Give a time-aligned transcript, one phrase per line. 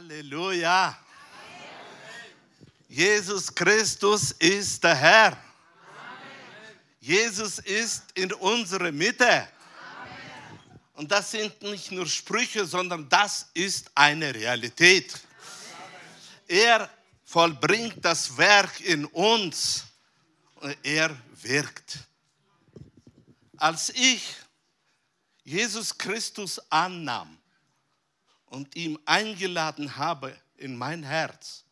[0.00, 0.98] Halleluja.
[2.88, 5.36] Jesus Christus ist der Herr.
[7.00, 9.46] Jesus ist in unserer Mitte.
[10.94, 15.20] Und das sind nicht nur Sprüche, sondern das ist eine Realität.
[16.48, 16.88] Er
[17.22, 19.84] vollbringt das Werk in uns
[20.54, 21.98] und er wirkt.
[23.58, 24.34] Als ich
[25.44, 27.39] Jesus Christus annahm
[28.50, 31.64] und ihm eingeladen habe in mein Herz,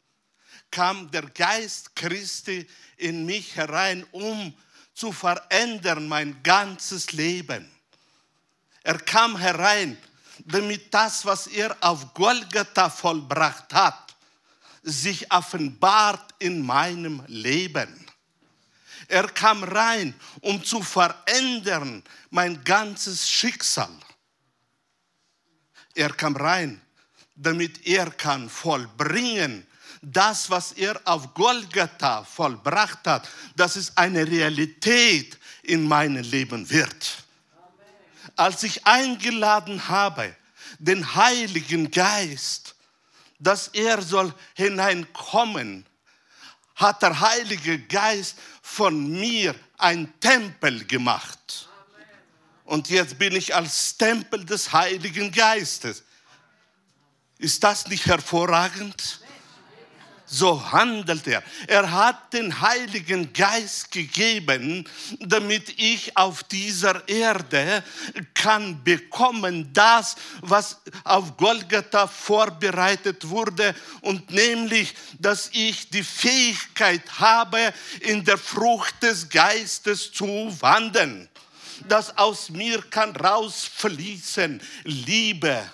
[0.70, 4.54] kam der Geist Christi in mich herein, um
[4.94, 7.70] zu verändern mein ganzes Leben.
[8.82, 9.98] Er kam herein,
[10.44, 14.16] damit das, was er auf Golgatha vollbracht hat,
[14.82, 18.06] sich offenbart in meinem Leben.
[19.08, 23.90] Er kam rein, um zu verändern mein ganzes Schicksal.
[25.94, 26.80] Er kam rein,
[27.34, 29.66] damit er kann vollbringen
[30.02, 37.24] das, was er auf Golgatha vollbracht hat, dass es eine Realität in meinem Leben wird.
[38.36, 40.34] Als ich eingeladen habe,
[40.78, 42.74] den Heiligen Geist,
[43.38, 45.84] dass er soll hineinkommen,
[46.76, 51.67] hat der Heilige Geist von mir ein Tempel gemacht.
[52.68, 56.04] Und jetzt bin ich als Tempel des Heiligen Geistes.
[57.38, 59.20] Ist das nicht hervorragend?
[60.30, 61.42] so handelt er.
[61.66, 64.86] Er hat den Heiligen Geist gegeben,
[65.20, 67.82] damit ich auf dieser Erde
[68.34, 77.72] kann bekommen das, was auf Golgatha vorbereitet wurde und nämlich, dass ich die Fähigkeit habe,
[78.00, 81.30] in der Frucht des Geistes zu wandeln.
[81.86, 85.64] Das aus mir kann rausfließen Liebe,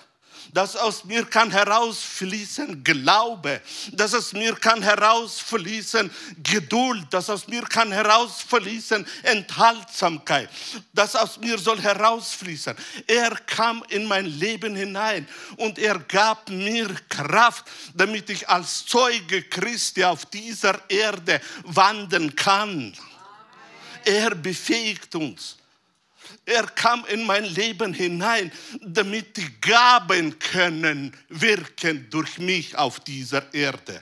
[0.55, 3.61] dass aus mir kann herausfließen Glaube,
[3.91, 6.09] dass aus mir kann herausfließen
[6.41, 10.49] Geduld, dass aus mir kann herausfließen Enthaltsamkeit,
[10.93, 12.73] dass aus mir soll herausfließen.
[13.05, 15.27] Er kam in mein Leben hinein
[15.57, 22.93] und er gab mir Kraft, damit ich als Zeuge Christi auf dieser Erde wandeln kann.
[24.05, 25.57] Er befähigt uns.
[26.45, 28.51] Er kam in mein Leben hinein,
[28.81, 34.01] damit die Gaben können wirken durch mich auf dieser Erde.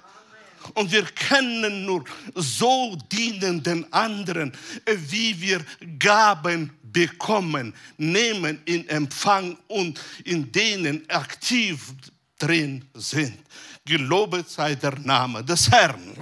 [0.74, 2.04] Und wir können nur
[2.36, 4.52] so dienen den anderen,
[4.86, 5.64] wie wir
[6.00, 11.94] Gaben bekommen, nehmen in Empfang und in denen aktiv
[12.38, 13.40] drin sind.
[13.86, 16.16] Gelobet sei der Name des Herrn.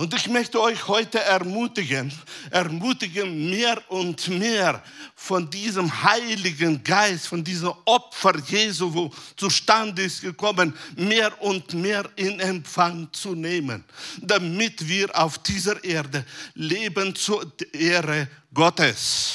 [0.00, 2.10] Und ich möchte euch heute ermutigen,
[2.50, 4.82] ermutigen, mehr und mehr
[5.14, 12.08] von diesem Heiligen Geist, von diesem Opfer Jesu, wo zustande ist gekommen, mehr und mehr
[12.16, 13.84] in Empfang zu nehmen,
[14.22, 16.24] damit wir auf dieser Erde
[16.54, 19.34] leben zur Ehre Gottes.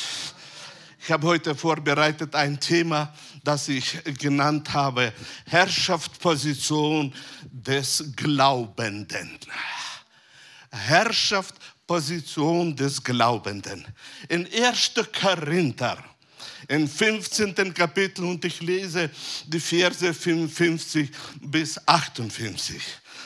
[1.00, 5.14] Ich habe heute vorbereitet ein Thema, das ich genannt habe,
[5.46, 7.14] Herrschaftsposition
[7.52, 9.38] des Glaubenden.
[10.76, 11.56] Herrschaft,
[11.88, 13.86] Position des Glaubenden.
[14.28, 14.94] In 1.
[15.20, 16.04] Korinther,
[16.68, 17.74] im 15.
[17.74, 19.10] Kapitel, und ich lese
[19.46, 22.82] die Verse 55 bis 58.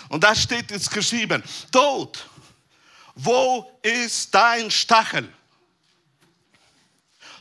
[0.09, 2.27] Und da steht jetzt geschrieben, Tod,
[3.15, 5.27] wo ist dein Stachel?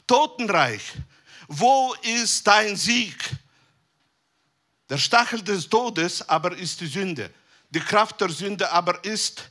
[0.07, 0.83] Totenreich,
[1.49, 3.17] wo ist dein Sieg?
[4.89, 7.31] Der Stachel des Todes aber ist die Sünde.
[7.71, 9.51] Die Kraft der Sünde aber ist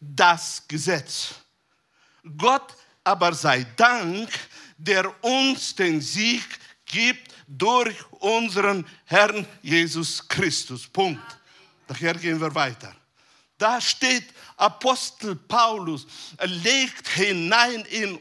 [0.00, 1.34] das Gesetz.
[2.36, 4.30] Gott aber sei Dank,
[4.76, 6.44] der uns den Sieg
[6.86, 10.86] gibt durch unseren Herrn Jesus Christus.
[10.86, 11.22] Punkt.
[11.86, 12.94] Daher gehen wir weiter.
[13.58, 14.24] Da steht
[14.56, 16.06] Apostel Paulus,
[16.42, 18.18] legt hinein in,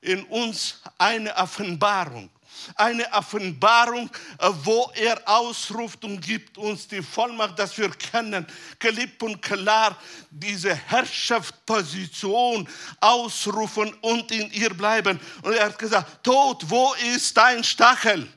[0.00, 2.30] in uns eine Offenbarung
[2.76, 8.46] eine Offenbarung, äh, wo er ausruft und gibt uns die Vollmacht, dass wir können,
[8.78, 9.96] geliebt und klar,
[10.30, 12.68] diese Herrschaftsposition
[13.00, 15.18] ausrufen und in ihr bleiben.
[15.42, 18.28] Und er hat gesagt, Tod, wo ist dein Stachel?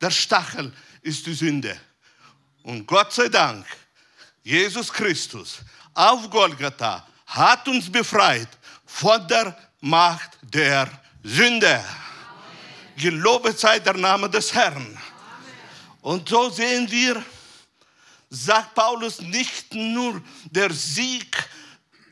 [0.00, 1.78] Der Stachel ist die Sünde.
[2.62, 3.66] Und Gott sei Dank,
[4.42, 5.60] Jesus Christus
[5.94, 8.48] auf Golgatha hat uns befreit
[8.84, 10.88] von der Macht der
[11.22, 11.82] Sünde.
[12.96, 14.98] Gelobet sei der Name des Herrn.
[16.00, 17.24] Und so sehen wir,
[18.28, 21.48] sagt Paulus, nicht nur der Sieg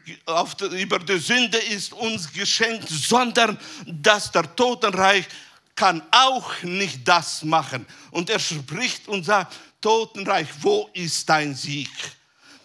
[0.06, 5.26] die, über die Sünde ist uns geschenkt, sondern dass der Totenreich
[5.74, 7.86] kann auch nicht das machen.
[8.10, 11.90] Und er spricht und sagt, Totenreich, wo ist dein Sieg?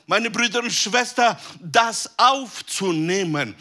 [0.08, 3.56] Meine Brüder und Schwestern, das aufzunehmen,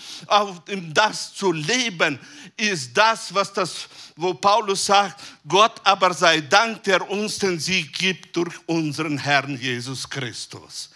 [0.93, 2.19] das zu leben,
[2.57, 7.95] ist das, was das, wo Paulus sagt, Gott aber sei Dank, der uns den Sieg
[7.95, 10.91] gibt durch unseren Herrn Jesus Christus.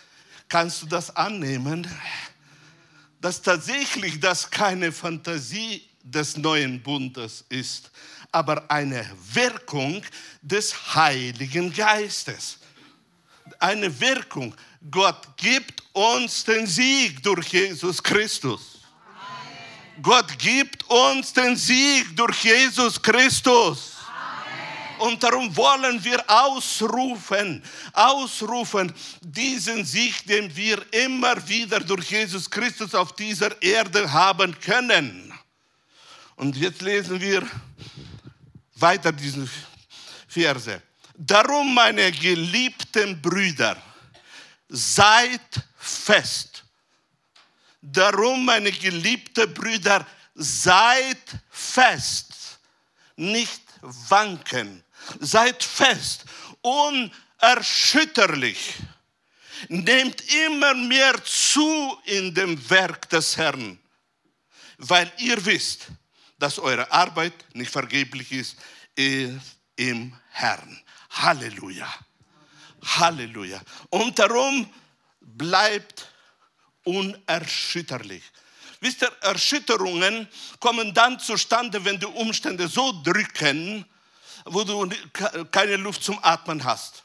[0.49, 1.87] Kannst du das annehmen?
[3.21, 7.91] Dass tatsächlich das keine Fantasie des neuen Bundes ist,
[8.31, 10.03] aber eine Wirkung
[10.43, 12.59] des Heiligen Geistes.
[13.59, 14.55] Eine Wirkung.
[14.91, 18.79] Gott gibt uns den Sieg durch Jesus Christus.
[19.05, 20.03] Amen.
[20.03, 23.99] Gott gibt uns den Sieg durch Jesus Christus.
[24.99, 27.63] Und darum wollen wir ausrufen,
[27.93, 35.33] ausrufen diesen Sieg, den wir immer wieder durch Jesus Christus auf dieser Erde haben können.
[36.37, 37.49] Und jetzt lesen wir
[38.77, 39.49] weiter diese
[40.27, 40.83] Verse.
[41.21, 43.77] Darum, meine geliebten Brüder,
[44.69, 45.41] seid
[45.77, 46.63] fest.
[47.83, 50.07] Darum, meine geliebten Brüder,
[50.37, 51.19] seid
[51.51, 52.61] fest.
[53.17, 54.85] Nicht wanken.
[55.19, 56.25] Seid fest,
[56.63, 58.75] unerschütterlich.
[59.69, 63.77] Nehmt immer mehr zu in dem Werk des Herrn,
[64.77, 65.89] weil ihr wisst,
[66.39, 68.57] dass eure Arbeit nicht vergeblich ist,
[68.95, 70.81] im Herrn.
[71.11, 71.89] Halleluja.
[72.85, 73.61] Halleluja.
[73.91, 74.69] Und darum
[75.21, 76.07] bleibt
[76.85, 78.23] unerschütterlich.
[78.81, 80.29] Wisst ihr, Erschütterungen
[80.61, 83.85] kommen dann zustande, wenn die Umstände so drücken,
[84.45, 84.89] wo du
[85.51, 87.03] keine Luft zum Atmen hast.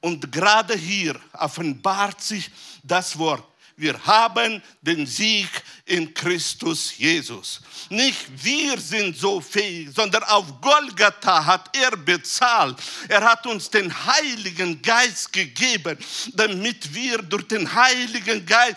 [0.00, 2.50] Und gerade hier offenbart sich
[2.84, 3.44] das Wort
[3.78, 5.48] wir haben den Sieg
[5.88, 7.60] in Christus Jesus.
[7.88, 12.78] Nicht wir sind so fähig, sondern auf Golgatha hat er bezahlt.
[13.08, 15.98] Er hat uns den Heiligen Geist gegeben,
[16.34, 18.76] damit wir durch den Heiligen Geist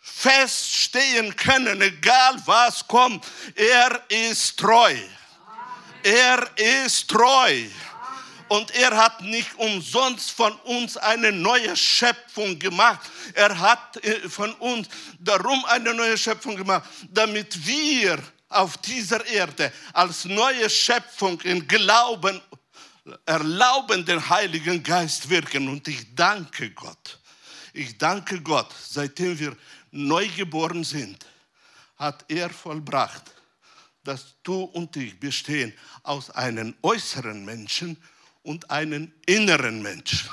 [0.00, 3.24] feststehen können, egal was kommt.
[3.54, 4.94] Er ist treu.
[6.02, 7.62] Er ist treu.
[8.54, 13.00] Und er hat nicht umsonst von uns eine neue Schöpfung gemacht.
[13.34, 19.72] Er hat äh, von uns darum eine neue Schöpfung gemacht, damit wir auf dieser Erde
[19.92, 22.40] als neue Schöpfung in Glauben
[23.26, 25.68] erlauben, den Heiligen Geist wirken.
[25.68, 27.18] Und ich danke Gott.
[27.72, 29.56] Ich danke Gott, seitdem wir
[29.90, 31.26] neu geboren sind,
[31.96, 33.32] hat er vollbracht,
[34.04, 37.96] dass du und ich bestehen aus einem äußeren Menschen
[38.44, 40.26] und einen inneren Mensch.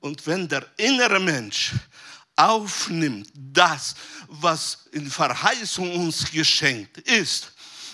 [0.00, 1.72] Und wenn der innere Mensch
[2.36, 3.94] aufnimmt das,
[4.28, 7.52] was in Verheißung uns geschenkt ist,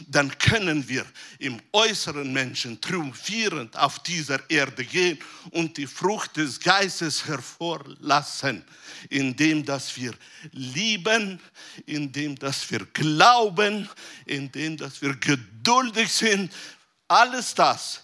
[0.09, 1.05] dann können wir
[1.39, 5.19] im äußeren Menschen triumphierend auf dieser Erde gehen
[5.51, 8.65] und die Frucht des Geistes hervorlassen,
[9.11, 10.15] indem dass wir
[10.53, 11.39] lieben,
[11.85, 13.89] indem dass wir glauben,
[14.25, 16.51] indem dass wir geduldig sind.
[17.07, 18.03] Alles das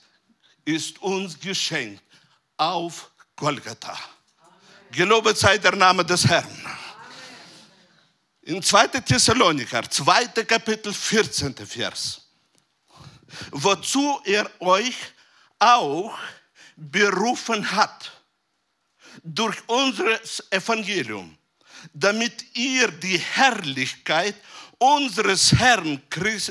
[0.66, 2.02] ist uns geschenkt
[2.58, 3.98] auf Golgatha.
[4.90, 6.66] Gelobet sei der Name des Herrn.
[8.42, 8.88] In 2.
[9.00, 10.26] Thessaloniker, 2.
[10.44, 11.54] Kapitel, 14.
[11.66, 12.20] Vers.
[13.50, 14.96] Wozu er euch
[15.58, 16.16] auch
[16.76, 18.12] berufen hat
[19.22, 20.20] durch unser
[20.50, 21.36] Evangelium,
[21.92, 24.36] damit ihr die Herrlichkeit
[24.78, 26.02] unseres Herrn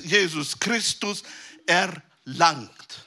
[0.03, 1.23] Jesus Christus
[1.65, 3.04] erlangt.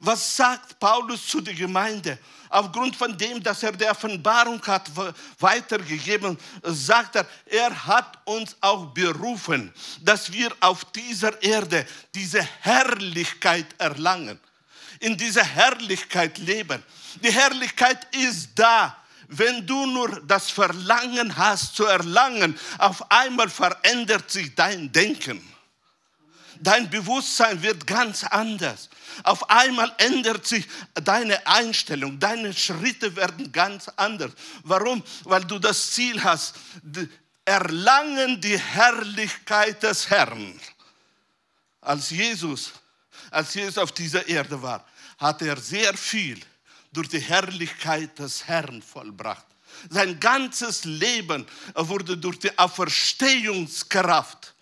[0.00, 2.18] Was sagt Paulus zu der Gemeinde?
[2.48, 4.90] Aufgrund von dem, dass er die Offenbarung hat
[5.38, 9.72] weitergegeben, sagt er, er hat uns auch berufen,
[10.02, 14.38] dass wir auf dieser Erde diese Herrlichkeit erlangen,
[15.00, 16.82] in dieser Herrlichkeit leben.
[17.22, 18.96] Die Herrlichkeit ist da.
[19.28, 25.55] Wenn du nur das Verlangen hast zu erlangen, auf einmal verändert sich dein Denken.
[26.60, 28.88] Dein Bewusstsein wird ganz anders.
[29.22, 34.32] Auf einmal ändert sich deine Einstellung, deine Schritte werden ganz anders.
[34.62, 35.02] Warum?
[35.24, 36.54] Weil du das Ziel hast,
[37.44, 40.60] erlangen die Herrlichkeit des Herrn.
[41.80, 42.72] Als Jesus,
[43.30, 44.84] als Jesus auf dieser Erde war,
[45.18, 46.40] hat er sehr viel
[46.92, 49.46] durch die Herrlichkeit des Herrn vollbracht.
[49.90, 54.54] Sein ganzes Leben wurde durch die Auferstehungskraft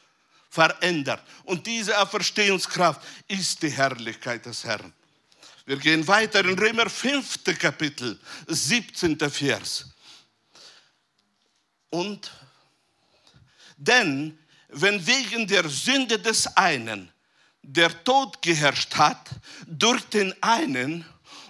[0.54, 1.22] verändert.
[1.44, 4.92] Und diese Auferstehungskraft ist die Herrlichkeit des Herrn.
[5.66, 7.42] Wir gehen weiter in Römer 5.
[7.58, 9.18] Kapitel, 17.
[9.30, 9.86] Vers.
[11.90, 12.30] Und
[13.76, 17.10] denn wenn wegen der Sünde des einen
[17.62, 19.30] der Tod geherrscht hat
[19.66, 21.04] durch den einen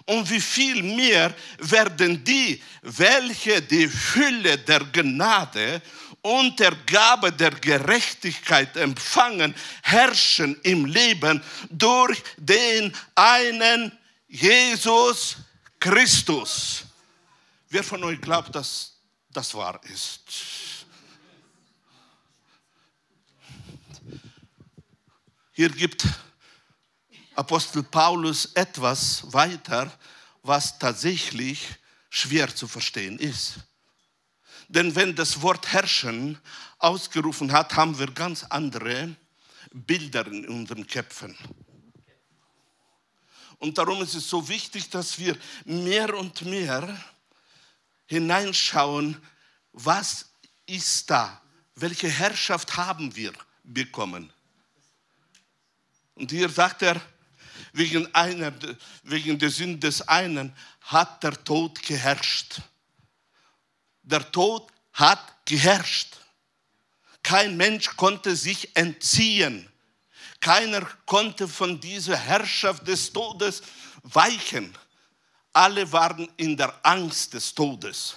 [0.07, 5.83] und wie viel mehr werden die, welche die Fülle der Gnade
[6.25, 13.93] und der Gabe der Gerechtigkeit empfangen, herrschen im Leben durch den einen
[14.27, 15.37] Jesus
[15.79, 16.85] Christus.
[17.69, 18.95] Wer von euch glaubt, dass
[19.31, 20.23] das wahr ist?
[25.53, 26.07] Hier gibt
[27.35, 29.93] Apostel Paulus etwas weiter,
[30.43, 31.67] was tatsächlich
[32.09, 33.57] schwer zu verstehen ist.
[34.75, 36.37] Denn wenn das Wort herrschen
[36.79, 39.15] ausgerufen hat, haben wir ganz andere
[39.73, 41.37] Bilder in unseren Köpfen.
[43.59, 47.01] Und darum ist es so wichtig, dass wir mehr und mehr
[48.07, 49.17] hineinschauen,
[49.73, 50.31] was
[50.67, 51.41] ist da?
[51.77, 54.33] Welche Herrschaft haben wir bekommen?
[56.17, 57.01] Und hier sagt er,
[57.73, 58.53] wegen, einer,
[59.05, 62.61] wegen der Sünde des einen hat der Tod geherrscht.
[64.05, 66.17] Der Tod hat geherrscht.
[67.23, 69.69] Kein Mensch konnte sich entziehen.
[70.41, 73.63] Keiner konnte von dieser Herrschaft des Todes
[74.03, 74.77] weichen.
[75.55, 78.17] Alle waren in der Angst des Todes.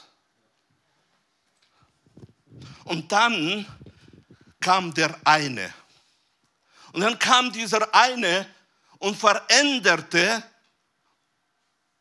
[2.84, 3.65] Und dann
[4.60, 5.74] kam der eine.
[6.91, 8.46] Und dann kam dieser eine
[9.00, 10.44] und veränderte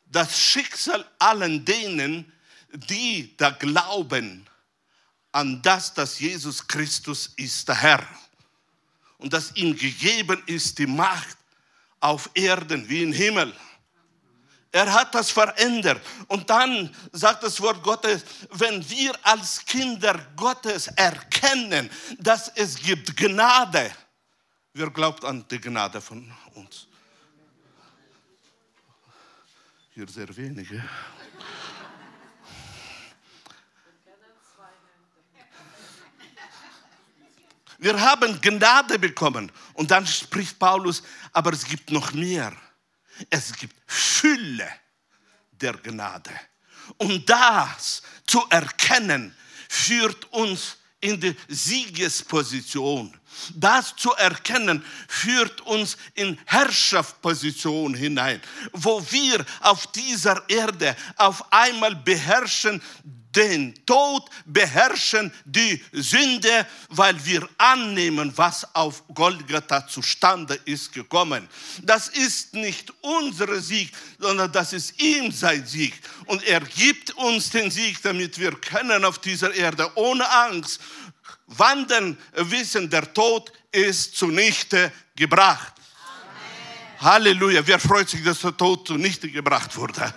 [0.07, 2.33] das Schicksal allen denen,
[2.77, 4.47] die da glauben
[5.33, 8.07] an das, dass Jesus Christus ist der Herr
[9.19, 11.37] und dass ihm gegeben ist die Macht
[12.01, 13.53] auf Erden wie im Himmel.
[14.73, 16.03] Er hat das verändert.
[16.29, 23.17] Und dann sagt das Wort Gottes, wenn wir als Kinder Gottes erkennen, dass es gibt
[23.17, 23.91] Gnade,
[24.75, 26.87] wer glaubt an die Gnade von uns?
[29.95, 30.85] Hier sehr wenige.
[37.79, 39.53] Wir haben Gnade bekommen.
[39.75, 41.03] Und dann spricht Paulus,
[41.33, 42.53] aber es gibt noch mehr.
[43.31, 44.69] Es gibt Fülle
[45.51, 46.31] der Gnade.
[46.99, 49.35] Und das zu erkennen,
[49.69, 53.15] führt uns in die Siegesposition.
[53.55, 58.41] Das zu erkennen, führt uns in Herrschaftsposition hinein,
[58.73, 62.81] wo wir auf dieser Erde auf einmal beherrschen
[63.37, 71.49] den Tod, beherrschen die Sünde, weil wir annehmen, was auf Golgatha zustande ist gekommen.
[71.83, 75.95] Das ist nicht unser Sieg, sondern das ist ihm sein Sieg.
[76.27, 80.81] Und er gibt uns den Sieg, damit wir können auf dieser Erde ohne Angst
[81.47, 85.75] wandern, wissen, der Tod ist zunichte gebracht.
[86.99, 87.13] Amen.
[87.13, 87.67] Halleluja.
[87.67, 90.13] Wer freut sich, dass der Tod zunichte gebracht wurde?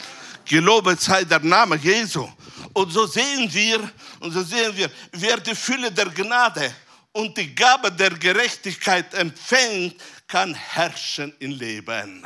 [0.50, 2.28] Gelobet sei der Name Jesu.
[2.74, 6.74] Und so sehen wir, und so sehen wir, wer die Fülle der Gnade
[7.12, 12.26] und die Gabe der Gerechtigkeit empfängt, kann herrschen im Leben.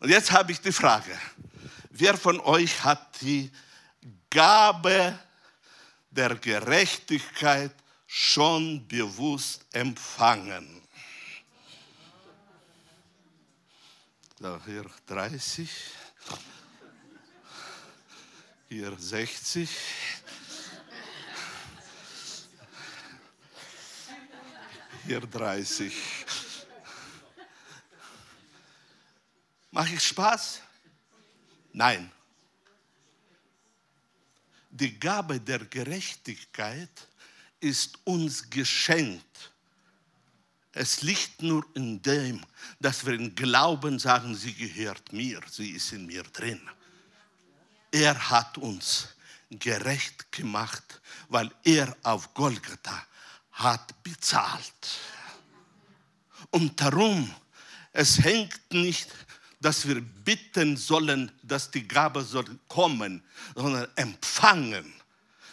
[0.00, 1.16] Und jetzt habe ich die Frage,
[1.90, 3.50] wer von euch hat die
[4.28, 5.16] Gabe
[6.10, 7.72] der Gerechtigkeit
[8.08, 10.82] schon bewusst empfangen?
[14.40, 15.70] So, hier 30
[18.68, 19.70] hier 60.
[25.06, 25.94] Hier 30.
[29.70, 30.62] Mache ich Spaß?
[31.72, 32.10] Nein.
[34.70, 37.08] Die Gabe der Gerechtigkeit
[37.60, 39.52] ist uns geschenkt.
[40.72, 42.44] Es liegt nur in dem,
[42.80, 46.60] dass wir in Glauben sagen, sie gehört mir, sie ist in mir drin.
[47.90, 49.08] Er hat uns
[49.50, 53.06] gerecht gemacht, weil er auf Golgatha
[53.52, 55.00] hat bezahlt.
[56.50, 57.32] Und darum,
[57.92, 59.08] es hängt nicht,
[59.60, 63.22] dass wir bitten sollen, dass die Gabe soll kommen,
[63.54, 64.92] sondern empfangen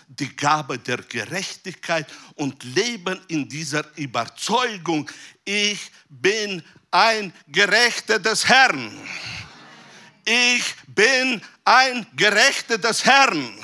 [0.08, 5.10] die Gabe der Gerechtigkeit und leben in dieser Überzeugung,
[5.44, 8.92] ich bin ein Gerechter des Herrn.
[10.26, 13.58] Ich bin ein Gerechter des Herrn.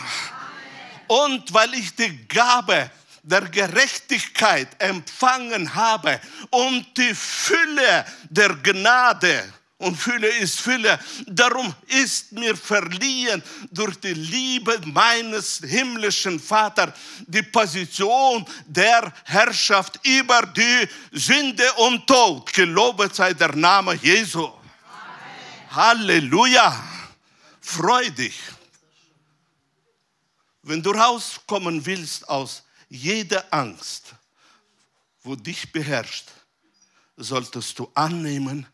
[1.07, 2.91] Und weil ich die Gabe
[3.23, 6.19] der Gerechtigkeit empfangen habe
[6.51, 10.99] und die Fülle der Gnade und Fülle ist Fülle.
[11.25, 13.41] Darum ist mir verliehen
[13.71, 16.91] durch die Liebe meines himmlischen Vaters
[17.25, 22.51] die Position der Herrschaft über die Sünde und Tod.
[22.53, 24.45] Gelobet sei der Name Jesu.
[24.45, 24.57] Amen.
[25.71, 26.98] Halleluja.
[27.71, 28.41] Freu dich.
[30.63, 34.15] Wenn du rauskommen willst aus jeder Angst,
[35.21, 36.29] wo dich beherrscht,
[37.15, 38.65] solltest du annehmen,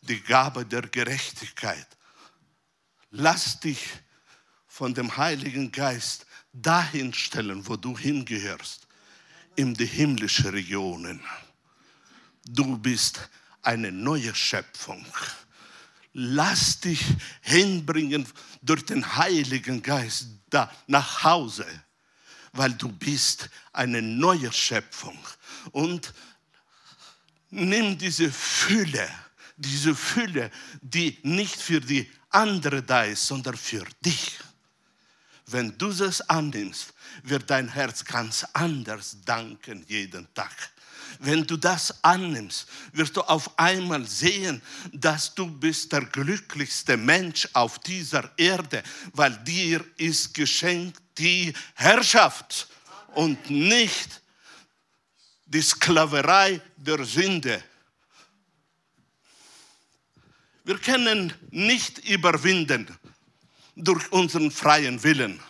[0.00, 1.86] die Gabe der Gerechtigkeit.
[3.10, 3.86] Lass dich
[4.66, 8.88] von dem Heiligen Geist dahin stellen, wo du hingehörst,
[9.56, 11.22] in die himmlischen Regionen.
[12.46, 13.28] Du bist
[13.60, 15.04] eine neue Schöpfung.
[16.20, 17.04] Lass dich
[17.42, 18.26] hinbringen
[18.60, 21.66] durch den Heiligen Geist da nach Hause,
[22.52, 25.18] weil du bist eine neue Schöpfung.
[25.70, 26.12] Und
[27.50, 29.08] nimm diese Fülle
[29.58, 34.38] diese Fülle, die nicht für die andere da ist, sondern für dich.
[35.46, 40.70] Wenn du das annimmst, wird dein Herz ganz anders danken jeden Tag.
[41.18, 44.62] Wenn du das annimmst, wirst du auf einmal sehen,
[44.92, 52.68] dass du bist der glücklichste Mensch auf dieser Erde, weil dir ist geschenkt die Herrschaft
[53.14, 54.22] und nicht
[55.46, 57.62] die Sklaverei der Sünde.
[60.64, 62.86] Wir können nicht überwinden
[63.74, 65.40] durch unseren freien Willen.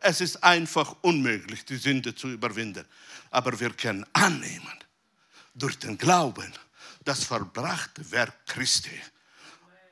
[0.00, 2.84] Es ist einfach unmöglich, die Sünde zu überwinden.
[3.30, 4.85] Aber wir können annehmen
[5.56, 6.52] durch den Glauben
[7.04, 9.00] das verbrachte Werk Christi.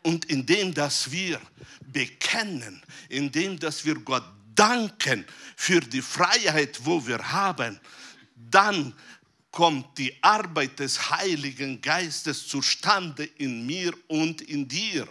[0.02, 1.40] Und indem, dass wir
[1.80, 5.24] bekennen, indem, dass wir Gott danken
[5.56, 7.80] für die Freiheit, wo wir haben,
[8.36, 8.92] dann
[9.50, 15.08] kommt die Arbeit des Heiligen Geistes zustande in mir und in dir.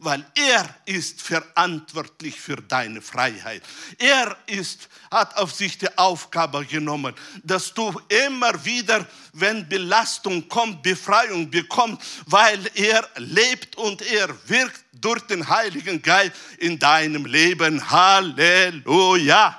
[0.00, 3.62] Weil er ist verantwortlich für deine Freiheit.
[3.98, 10.84] Er ist, hat auf sich die Aufgabe genommen, dass du immer wieder, wenn Belastung kommt,
[10.84, 17.90] Befreiung bekommst, weil er lebt und er wirkt durch den Heiligen Geist in deinem Leben.
[17.90, 19.58] Halleluja.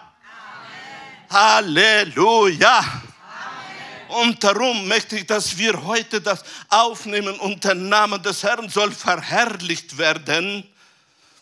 [1.29, 1.29] Amen.
[1.29, 3.09] Halleluja.
[4.10, 8.91] Und darum möchte ich, dass wir heute das aufnehmen und der Name des Herrn soll
[8.91, 10.67] verherrlicht werden,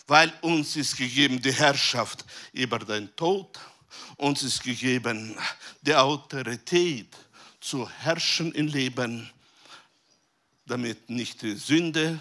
[0.06, 3.58] weil uns ist gegeben die Herrschaft über den Tod,
[4.18, 5.38] uns ist gegeben
[5.82, 7.16] die Autorität
[7.62, 9.30] zu herrschen im Leben,
[10.66, 12.20] damit nicht die Sünde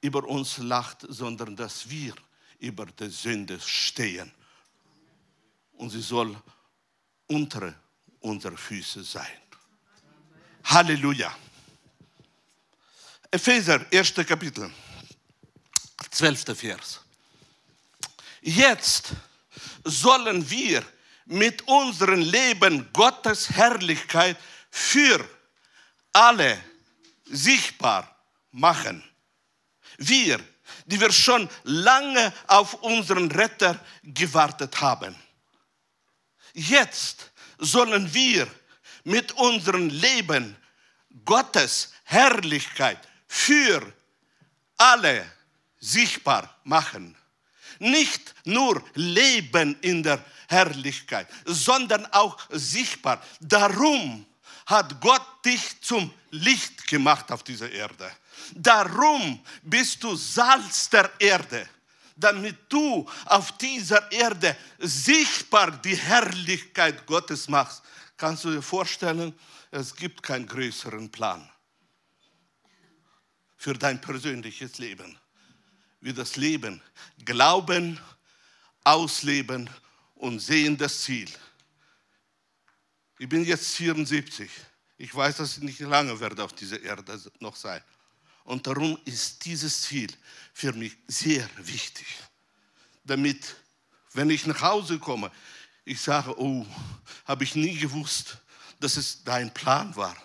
[0.00, 2.14] über uns lacht, sondern dass wir
[2.60, 4.30] über die Sünde stehen.
[5.72, 6.36] Und sie soll
[7.26, 7.74] unter
[8.22, 9.38] unsere Füße sein.
[10.64, 11.34] Halleluja.
[13.30, 14.14] Epheser, 1.
[14.26, 14.70] Kapitel,
[16.10, 16.56] 12.
[16.56, 17.00] Vers.
[18.42, 19.12] Jetzt
[19.84, 20.84] sollen wir
[21.26, 24.36] mit unserem Leben Gottes Herrlichkeit
[24.70, 25.26] für
[26.12, 26.62] alle
[27.24, 28.16] sichtbar
[28.50, 29.02] machen.
[29.96, 30.40] Wir,
[30.86, 35.16] die wir schon lange auf unseren Retter gewartet haben.
[36.54, 37.31] Jetzt
[37.62, 38.46] sollen wir
[39.04, 40.56] mit unserem Leben
[41.24, 43.92] Gottes Herrlichkeit für
[44.76, 45.24] alle
[45.78, 47.16] sichtbar machen.
[47.78, 53.22] Nicht nur leben in der Herrlichkeit, sondern auch sichtbar.
[53.40, 54.26] Darum
[54.66, 58.10] hat Gott dich zum Licht gemacht auf dieser Erde.
[58.54, 61.68] Darum bist du Salz der Erde
[62.22, 67.82] damit du auf dieser Erde sichtbar die Herrlichkeit Gottes machst.
[68.16, 69.34] Kannst du dir vorstellen,
[69.70, 71.48] es gibt keinen größeren Plan
[73.56, 75.18] für dein persönliches Leben,
[76.00, 76.82] wie das Leben
[77.24, 77.98] glauben,
[78.84, 79.70] ausleben
[80.16, 81.30] und sehen das Ziel.
[83.18, 84.50] Ich bin jetzt 74.
[84.98, 87.82] Ich weiß, dass ich nicht lange werde auf dieser Erde noch sein.
[88.44, 90.12] Und darum ist dieses Ziel
[90.52, 92.06] für mich sehr wichtig.
[93.04, 93.56] Damit,
[94.12, 95.30] wenn ich nach Hause komme,
[95.84, 96.66] ich sage, oh,
[97.24, 98.38] habe ich nie gewusst,
[98.80, 100.16] dass es dein Plan war,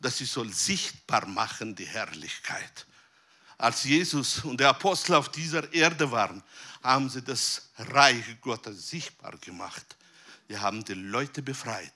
[0.00, 2.86] dass ich soll sichtbar machen die Herrlichkeit.
[3.58, 6.42] Als Jesus und der Apostel auf dieser Erde waren,
[6.82, 9.96] haben sie das Reich Gottes sichtbar gemacht.
[10.48, 11.92] Sie haben die Leute befreit.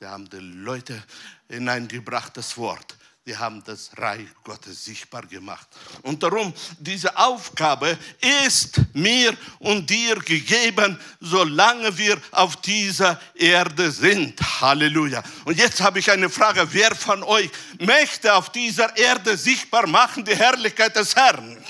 [0.00, 1.02] Sie haben die Leute
[1.48, 5.68] hineingebracht, das Wort die haben das Reich Gottes sichtbar gemacht.
[6.02, 7.96] Und darum, diese Aufgabe
[8.40, 14.40] ist mir und dir gegeben, solange wir auf dieser Erde sind.
[14.60, 15.22] Halleluja.
[15.44, 16.66] Und jetzt habe ich eine Frage.
[16.72, 21.38] Wer von euch möchte auf dieser Erde sichtbar machen die Herrlichkeit des Herrn?
[21.38, 21.64] Amen.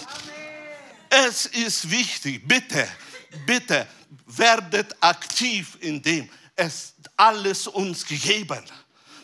[1.11, 2.89] Es ist wichtig, bitte,
[3.45, 3.87] bitte
[4.25, 6.31] werdet aktiv in dem.
[6.57, 8.65] Es alles uns gegeben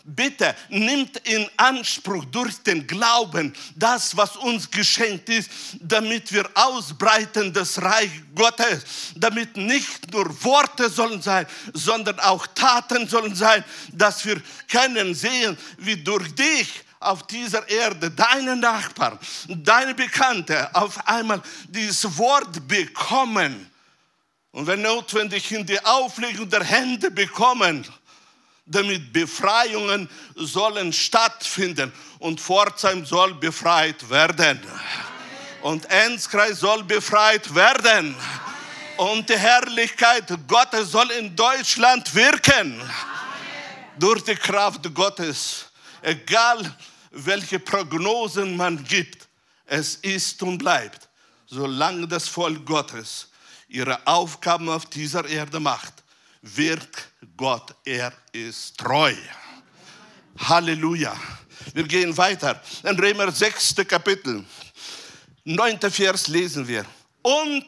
[0.08, 7.52] bitte nimmt in Anspruch durch den Glauben das, was uns geschenkt ist, damit wir ausbreiten
[7.52, 14.24] das Reich Gottes, damit nicht nur Worte sollen sein, sondern auch Taten sollen sein, dass
[14.24, 14.40] wir
[14.70, 16.68] können sehen, wie durch dich
[17.00, 19.18] auf dieser Erde, deine Nachbarn,
[19.48, 23.70] deine Bekannte auf einmal dieses Wort bekommen.
[24.50, 27.86] Und wenn notwendig in die Auflegung der Hände bekommen
[28.68, 34.60] damit Befreiungen sollen stattfinden und Pforzheim soll befreit werden.
[35.62, 38.14] Und Enzkreis soll befreit werden.
[38.96, 42.80] Und die Herrlichkeit Gottes soll in Deutschland wirken.
[43.98, 45.66] Durch die Kraft Gottes.
[46.02, 46.76] Egal
[47.10, 49.26] welche Prognosen man gibt,
[49.66, 51.08] es ist und bleibt,
[51.46, 53.28] solange das Volk Gottes
[53.68, 56.04] ihre Aufgaben auf dieser Erde macht
[56.56, 59.14] wirkt Gott, er ist treu.
[60.38, 61.16] Halleluja.
[61.74, 62.62] Wir gehen weiter.
[62.84, 63.74] In Römer 6.
[63.86, 64.44] Kapitel,
[65.44, 65.80] 9.
[65.90, 66.84] Vers lesen wir.
[67.22, 67.66] Und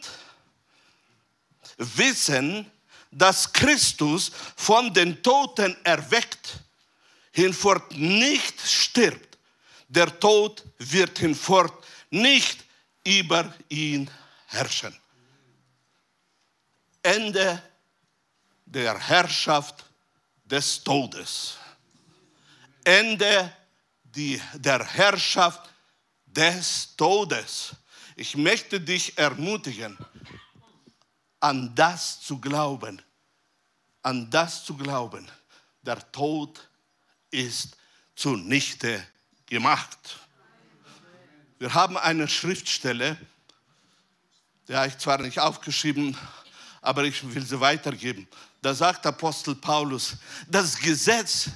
[1.76, 2.70] wissen,
[3.10, 6.60] dass Christus von den Toten erweckt
[7.32, 9.38] hinfort nicht stirbt.
[9.88, 11.72] Der Tod wird hinfort
[12.10, 12.64] nicht
[13.04, 14.10] über ihn
[14.46, 14.94] herrschen.
[17.02, 17.62] Ende
[18.70, 19.84] der Herrschaft
[20.44, 21.56] des Todes.
[22.84, 23.52] Ende
[24.02, 25.68] die, der Herrschaft
[26.24, 27.72] des Todes.
[28.14, 29.98] Ich möchte dich ermutigen,
[31.40, 33.02] an das zu glauben,
[34.02, 35.28] an das zu glauben.
[35.82, 36.68] Der Tod
[37.30, 37.76] ist
[38.14, 39.04] zunichte
[39.46, 39.98] gemacht.
[41.58, 43.16] Wir haben eine Schriftstelle,
[44.68, 46.16] die habe ich zwar nicht aufgeschrieben,
[46.80, 48.28] aber ich will sie weitergeben.
[48.62, 51.48] Da sagt Apostel Paulus, das Gesetz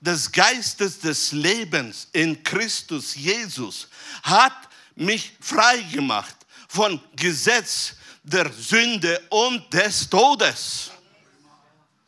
[0.00, 3.88] des Geistes des Lebens in Christus Jesus
[4.22, 6.36] hat mich frei gemacht
[6.68, 10.90] von Gesetz der Sünde und des Todes.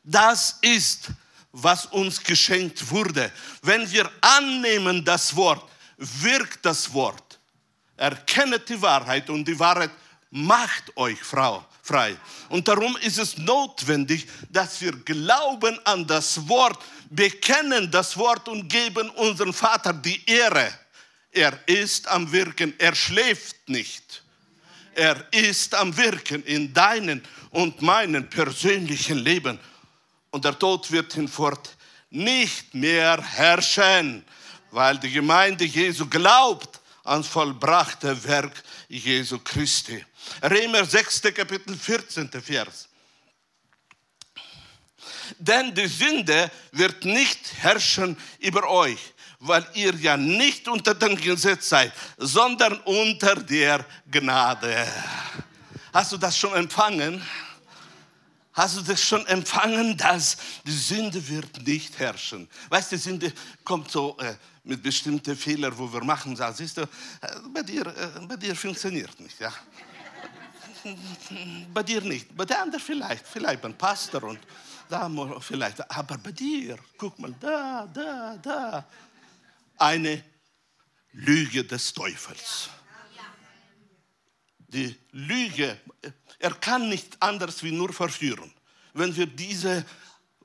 [0.03, 1.09] Das ist,
[1.51, 3.33] was uns geschenkt wurde.
[3.63, 7.39] Wenn wir annehmen das Wort, wirkt das Wort.
[7.97, 9.91] Erkennet die Wahrheit und die Wahrheit
[10.31, 12.17] macht euch Frau frei.
[12.49, 18.69] Und darum ist es notwendig, dass wir glauben an das Wort, bekennen das Wort und
[18.69, 20.73] geben unserem Vater die Ehre.
[21.31, 24.23] Er ist am Wirken, er schläft nicht.
[24.95, 27.21] Er ist am Wirken in deinem
[27.51, 29.59] und meinem persönlichen Leben.
[30.31, 31.77] Und der Tod wird hinfort
[32.09, 34.25] nicht mehr herrschen,
[34.71, 40.05] weil die Gemeinde Jesu glaubt ans vollbrachte Werk Jesu Christi.
[40.43, 41.23] Römer 6.
[41.35, 42.31] Kapitel 14.
[42.31, 42.89] Vers.
[45.39, 51.69] Denn die Sünde wird nicht herrschen über euch, weil ihr ja nicht unter dem Gesetz
[51.69, 54.87] seid, sondern unter der Gnade.
[55.93, 57.23] Hast du das schon empfangen?
[58.53, 62.49] Hast du das schon empfangen, dass die Sünde wird nicht herrschen?
[62.69, 63.33] Weißt du, die Sünde
[63.65, 66.37] kommt so äh, mit bestimmten Fehlern, wo wir machen.
[66.37, 66.87] Da siehst du, äh,
[67.53, 69.41] bei dir, äh, bei dir funktioniert nicht.
[69.41, 69.53] Ja?
[71.73, 74.39] Bei dir nicht, bei der anderen vielleicht, vielleicht beim Pastor und
[74.89, 78.87] da vielleicht, aber bei dir, guck mal, da, da, da.
[79.79, 80.23] Eine
[81.13, 82.69] Lüge des Teufels.
[84.69, 85.81] Die Lüge,
[86.39, 88.53] er kann nicht anders wie nur verführen.
[88.93, 89.85] Wenn wir diese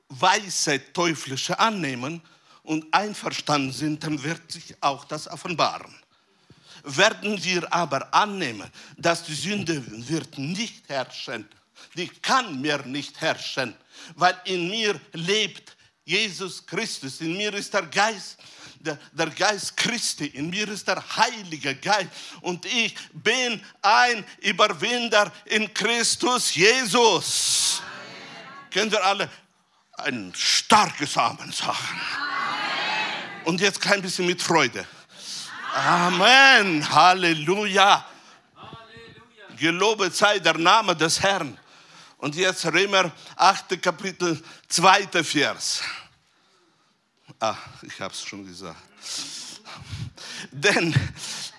[0.08, 2.22] Weisheit teuflische annehmen
[2.62, 5.94] und einverstanden sind, dann wird sich auch das offenbaren.
[6.84, 11.48] Werden wir aber annehmen, dass die Sünde wird nicht herrschen,
[11.96, 13.74] die kann mir nicht herrschen,
[14.14, 18.38] weil in mir lebt Jesus Christus, in mir ist der Geist,
[18.80, 22.08] der, der, Geist Christi, in mir ist der Heilige Geist
[22.40, 27.82] und ich bin ein Überwinder in Christus Jesus.
[27.82, 28.70] Amen.
[28.70, 29.30] Können wir alle
[29.98, 31.76] ein starkes Amen sagen?
[31.78, 33.44] Amen.
[33.44, 34.86] Und jetzt kein bisschen mit Freude.
[35.74, 36.82] Amen.
[36.88, 38.04] Halleluja.
[39.56, 41.56] Gelobet sei der Name des Herrn.
[42.18, 43.80] Und jetzt Römer 8.
[43.80, 45.22] Kapitel, 2.
[45.22, 45.82] Vers.
[47.38, 48.82] Ah, ich habe es schon gesagt.
[50.50, 50.94] Denn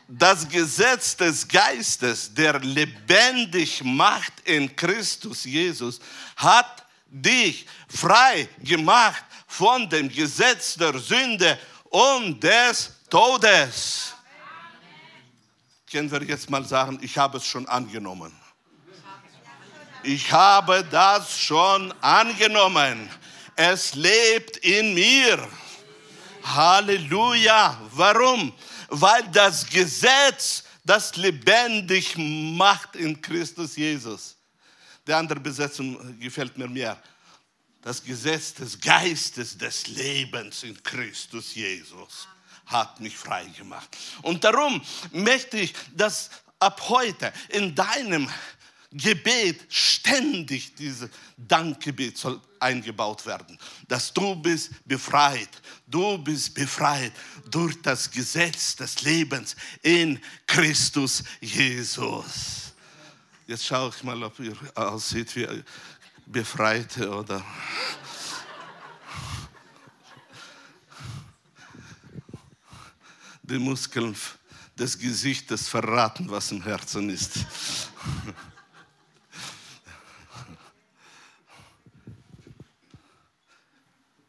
[0.07, 5.99] das Gesetz des Geistes, der lebendig macht in Christus Jesus,
[6.35, 11.57] hat dich frei gemacht von dem Gesetz der Sünde
[11.89, 14.13] und des Todes.
[15.91, 18.31] Können wir jetzt mal sagen, ich habe es schon angenommen.
[20.01, 23.09] Ich habe das schon angenommen.
[23.57, 25.45] Es lebt in mir.
[26.41, 27.77] Halleluja.
[27.91, 28.53] Warum?
[28.87, 34.37] Weil das Gesetz das lebendig macht in Christus Jesus.
[35.05, 36.97] Die andere Besetzung gefällt mir mehr.
[37.81, 42.29] Das Gesetz des Geistes des Lebens in Christus Jesus
[42.71, 43.89] hat mich frei gemacht.
[44.21, 44.81] Und darum
[45.11, 46.29] möchte ich, dass
[46.59, 48.29] ab heute in deinem
[48.93, 53.57] Gebet ständig dieses Dankgebet soll eingebaut werden,
[53.87, 55.49] dass du bist befreit,
[55.87, 57.13] du bist befreit
[57.49, 62.73] durch das Gesetz des Lebens in Christus Jesus.
[63.47, 65.47] Jetzt schaue ich mal, ob ihr aussieht wie
[66.25, 67.43] Befreite oder
[73.51, 74.15] die Muskeln
[74.77, 77.45] des Gesichtes verraten, was im Herzen ist.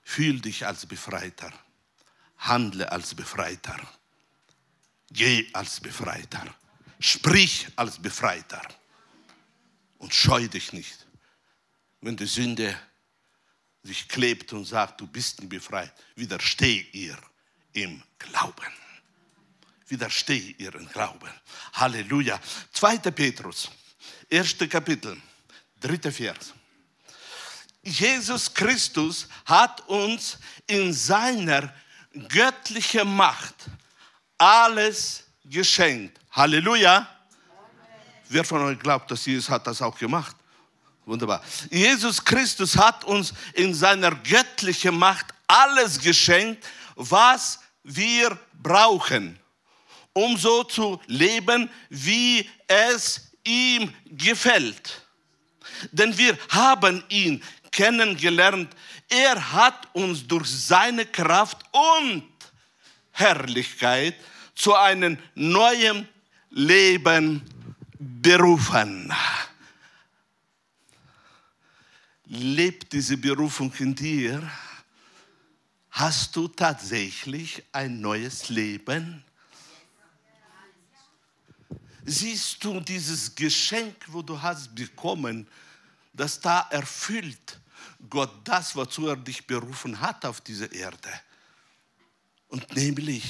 [0.03, 1.53] Fühl dich als Befreiter.
[2.37, 3.79] Handle als Befreiter.
[5.11, 6.45] Geh als Befreiter.
[6.99, 8.63] Sprich als Befreiter.
[9.99, 11.07] Und scheu dich nicht,
[12.01, 12.77] wenn die Sünde
[13.85, 15.95] sich klebt und sagt, du bist nicht befreit.
[16.17, 17.17] Widersteh ihr
[17.73, 18.82] im Glauben.
[19.93, 21.29] Widersteh ihr im Glauben.
[21.75, 22.41] Halleluja.
[22.73, 22.97] 2.
[23.11, 23.71] Petrus,
[24.33, 24.57] 1.
[24.71, 25.21] Kapitel,
[25.81, 26.11] 3.
[26.11, 26.55] Vers.
[27.83, 31.75] Jesus Christus hat uns in seiner
[32.29, 33.55] göttlichen Macht
[34.39, 36.19] alles geschenkt.
[36.31, 37.07] Halleluja.
[38.31, 40.35] Wer von euch glaubt, dass Jesus hat das auch gemacht?
[41.05, 41.43] Wunderbar.
[41.71, 49.39] Jesus Christus hat uns in seiner göttlichen Macht alles geschenkt, was wir brauchen,
[50.13, 55.03] um so zu leben, wie es ihm gefällt.
[55.91, 58.75] Denn wir haben ihn kennengelernt.
[59.09, 62.25] Er hat uns durch seine Kraft und
[63.11, 64.15] Herrlichkeit
[64.55, 66.09] zu einem neuen
[66.51, 67.43] Leben
[67.99, 69.13] berufen.
[72.27, 74.51] Lebt diese Berufung in dir?
[75.91, 79.23] Hast du tatsächlich ein neues Leben?
[82.05, 85.49] Siehst du dieses Geschenk, wo du hast bekommen,
[86.13, 87.61] das da erfüllt
[88.09, 91.09] Gott das, wozu er dich berufen hat auf dieser Erde.
[92.49, 93.25] Und nämlich,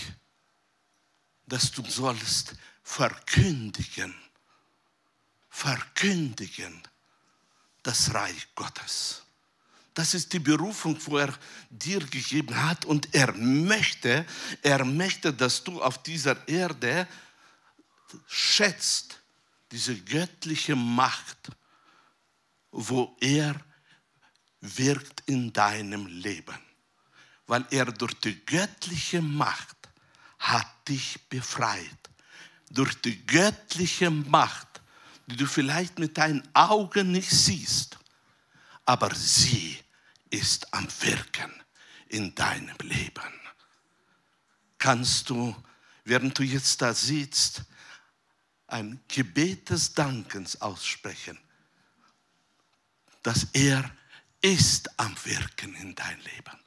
[1.46, 4.14] dass du sollst verkündigen,
[5.48, 6.82] verkündigen
[7.82, 9.22] das Reich Gottes.
[9.94, 14.24] Das ist die Berufung, wo er dir gegeben hat und er möchte,
[14.62, 17.06] er möchte, dass du auf dieser Erde
[18.26, 19.20] schätzt
[19.70, 21.50] diese göttliche Macht,
[22.70, 23.54] wo er
[24.60, 26.58] wirkt in deinem Leben,
[27.46, 29.76] weil er durch die göttliche Macht
[30.38, 31.98] hat dich befreit.
[32.70, 34.80] Durch die göttliche Macht,
[35.26, 37.98] die du vielleicht mit deinen Augen nicht siehst,
[38.84, 39.78] aber sie
[40.30, 41.52] ist am Wirken
[42.08, 43.40] in deinem Leben.
[44.78, 45.54] Kannst du,
[46.04, 47.62] während du jetzt da sitzt,
[48.72, 51.38] ein Gebet des Dankens aussprechen,
[53.22, 53.90] dass er
[54.40, 56.58] ist am Wirken in dein Leben.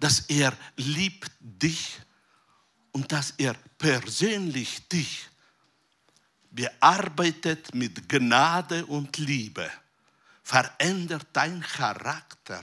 [0.00, 2.00] Dass er liebt dich
[2.90, 5.28] und dass er persönlich dich
[6.50, 9.70] bearbeitet mit Gnade und Liebe,
[10.42, 12.62] verändert dein Charakter,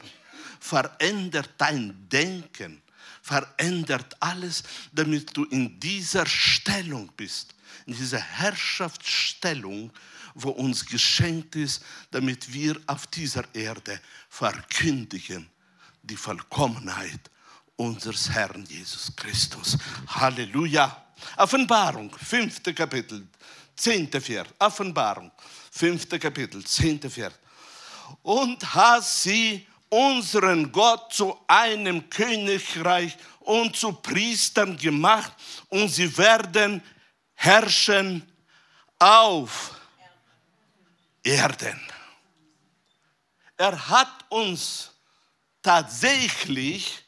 [0.60, 2.82] verändert dein Denken,
[3.22, 7.56] verändert alles, damit du in dieser Stellung bist,
[7.90, 9.92] in dieser Herrschaftsstellung,
[10.36, 14.00] wo uns geschenkt ist, damit wir auf dieser Erde
[14.30, 15.50] verkündigen
[16.04, 17.20] die Vollkommenheit
[17.78, 19.76] unseres Herrn Jesus Christus.
[20.08, 21.06] Halleluja.
[21.38, 23.28] Offenbarung, fünfte Kapitel,
[23.76, 24.48] zehnte Vers.
[24.60, 25.32] Offenbarung,
[25.72, 27.34] fünfte Kapitel, zehnte Vers.
[28.22, 35.34] Und hat sie unseren Gott zu einem Königreich und zu Priestern gemacht
[35.70, 36.84] und sie werden
[37.40, 38.30] herrschen
[39.00, 39.72] auf
[41.24, 41.80] Erden.
[43.56, 44.92] Er hat uns
[45.62, 47.06] tatsächlich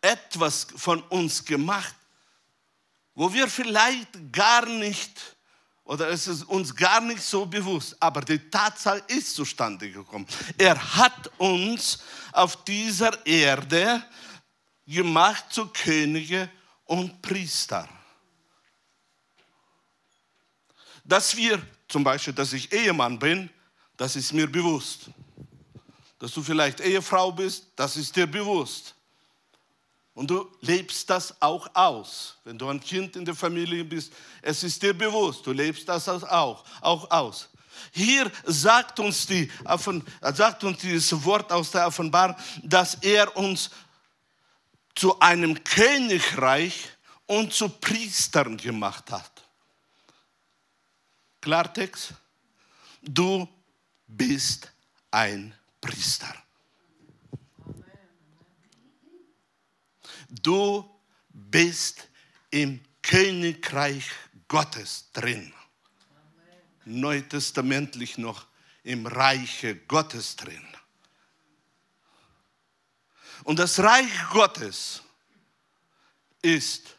[0.00, 1.94] etwas von uns gemacht,
[3.14, 5.36] wo wir vielleicht gar nicht
[5.84, 10.26] oder es ist uns gar nicht so bewusst, aber die Tatsache ist zustande gekommen.
[10.58, 12.00] Er hat uns
[12.32, 14.04] auf dieser Erde
[14.86, 16.50] gemacht zu Könige
[16.84, 17.88] und Priester.
[21.08, 23.48] Dass wir, zum Beispiel, dass ich Ehemann bin,
[23.96, 25.08] das ist mir bewusst.
[26.18, 28.94] Dass du vielleicht Ehefrau bist, das ist dir bewusst.
[30.12, 32.36] Und du lebst das auch aus.
[32.44, 36.08] Wenn du ein Kind in der Familie bist, es ist dir bewusst, du lebst das
[36.08, 37.48] auch, auch aus.
[37.92, 39.50] Hier sagt uns, die,
[40.34, 43.70] sagt uns dieses Wort aus der Offenbarung, dass er uns
[44.94, 46.90] zu einem Königreich
[47.26, 49.37] und zu Priestern gemacht hat.
[51.40, 52.14] Klartext,
[53.02, 53.48] du
[54.06, 54.72] bist
[55.10, 56.34] ein Priester.
[60.28, 60.88] Du
[61.30, 62.08] bist
[62.50, 64.10] im Königreich
[64.48, 65.52] Gottes drin.
[66.84, 68.46] Neutestamentlich noch
[68.82, 70.66] im Reiche Gottes drin.
[73.44, 75.02] Und das Reich Gottes
[76.42, 76.96] ist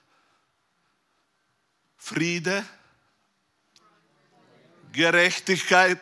[1.97, 2.65] Friede,
[4.91, 5.99] Gerechtigkeit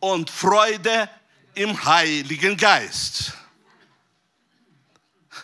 [0.00, 1.08] und Freude
[1.54, 3.32] im Heiligen Geist.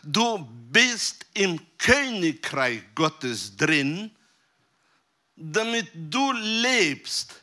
[0.02, 0.38] Du
[0.70, 4.14] bist im Königreich Gottes drin,
[5.36, 7.34] damit du lebst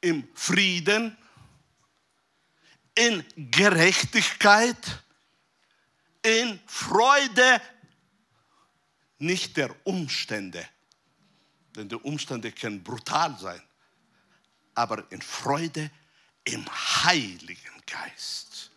[0.00, 1.16] im Frieden,
[2.94, 5.02] in Gerechtigkeit,
[6.22, 7.60] in Freude,
[9.18, 10.68] nicht der Umstände,
[11.74, 13.62] denn die Umstände können brutal sein,
[14.74, 15.90] aber in Freude
[16.44, 16.64] im
[17.04, 18.70] Heiligen Geist.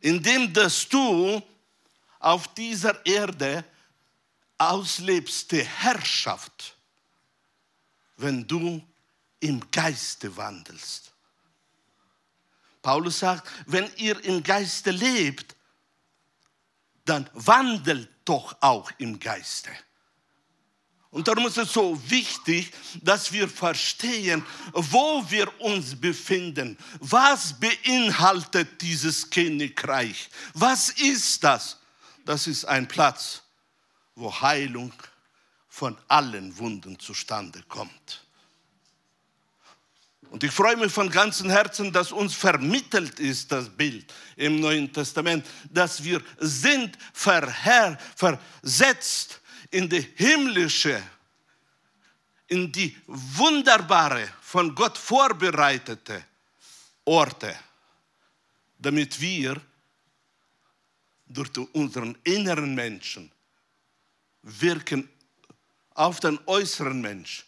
[0.00, 1.42] Indem dass du
[2.18, 3.64] auf dieser Erde
[4.58, 6.76] auslebst die Herrschaft,
[8.16, 8.82] wenn du
[9.40, 11.12] im Geiste wandelst.
[12.82, 15.56] Paulus sagt, wenn ihr im Geiste lebt,
[17.04, 19.70] dann wandelt doch auch im Geiste.
[21.14, 26.76] Und darum ist es so wichtig, dass wir verstehen, wo wir uns befinden.
[26.98, 30.28] Was beinhaltet dieses Königreich?
[30.54, 31.78] Was ist das?
[32.24, 33.42] Das ist ein Platz,
[34.16, 34.92] wo Heilung
[35.68, 38.24] von allen Wunden zustande kommt.
[40.30, 44.92] Und ich freue mich von ganzem Herzen, dass uns vermittelt ist das Bild im Neuen
[44.92, 49.40] Testament, dass wir sind verher, versetzt
[49.74, 51.02] in die himmlische,
[52.46, 56.24] in die wunderbare, von Gott vorbereitete
[57.04, 57.58] Orte,
[58.78, 59.60] damit wir
[61.26, 63.32] durch unseren inneren Menschen
[64.42, 65.08] wirken
[65.94, 67.44] auf den äußeren Mensch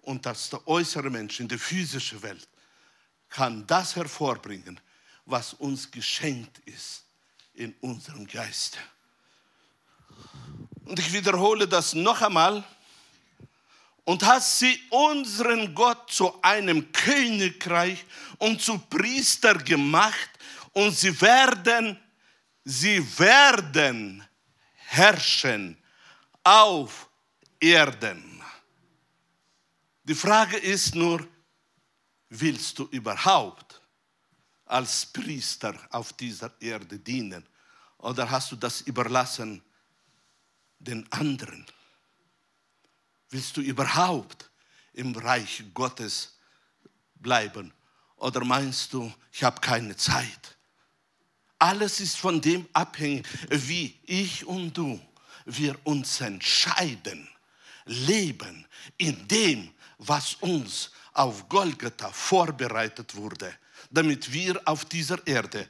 [0.00, 2.48] und dass der äußere Mensch in der physischen Welt
[3.28, 4.80] kann das hervorbringen,
[5.26, 7.04] was uns geschenkt ist
[7.52, 8.78] in unserem Geiste.
[10.86, 12.64] Und ich wiederhole das noch einmal.
[14.04, 18.04] Und hat sie unseren Gott zu einem Königreich
[18.38, 20.30] und zu Priester gemacht
[20.72, 21.98] und sie werden,
[22.64, 24.24] sie werden
[24.74, 25.76] herrschen
[26.44, 27.08] auf
[27.58, 28.40] Erden.
[30.04, 31.26] Die Frage ist nur,
[32.28, 33.80] willst du überhaupt
[34.66, 37.44] als Priester auf dieser Erde dienen?
[37.98, 39.60] Oder hast du das überlassen
[40.86, 41.66] den anderen?
[43.30, 44.50] Willst du überhaupt
[44.92, 46.38] im Reich Gottes
[47.16, 47.72] bleiben?
[48.16, 50.56] Oder meinst du, ich habe keine Zeit?
[51.58, 55.00] Alles ist von dem abhängig, wie ich und du,
[55.44, 57.28] wir uns entscheiden,
[57.84, 63.54] leben in dem, was uns auf Golgatha vorbereitet wurde,
[63.90, 65.68] damit wir auf dieser Erde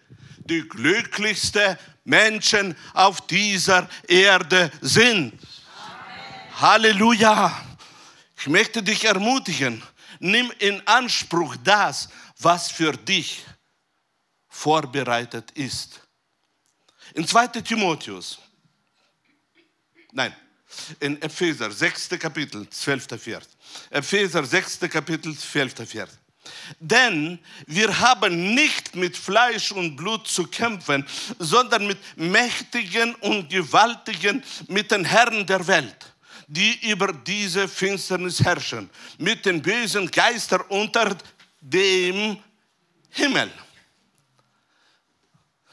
[0.49, 5.33] die glücklichsten Menschen auf dieser Erde sind.
[5.33, 6.61] Amen.
[6.61, 7.67] Halleluja!
[8.39, 9.83] Ich möchte dich ermutigen,
[10.21, 13.45] nimm in Anspruch das, was für dich
[14.49, 16.01] vorbereitet ist.
[17.15, 17.49] In 2.
[17.49, 18.39] Timotheus,
[20.13, 20.35] nein,
[21.01, 22.11] in Epheser, 6.
[22.19, 23.07] Kapitel, 12.
[23.21, 23.49] Vers.
[23.91, 24.81] Epheser 6.
[24.91, 25.89] Kapitel, 12.
[25.89, 26.11] Vers.
[26.81, 31.07] Denn wir haben nicht mit Fleisch und Blut zu kämpfen,
[31.39, 36.15] sondern mit Mächtigen und Gewaltigen, mit den Herren der Welt,
[36.47, 41.17] die über diese Finsternis herrschen, mit den bösen Geistern unter
[41.61, 42.39] dem
[43.11, 43.51] Himmel.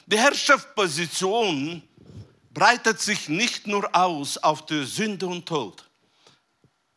[0.06, 1.82] Die Herrschaftsposition
[2.54, 5.84] breitet sich nicht nur aus auf die Sünde und Tod.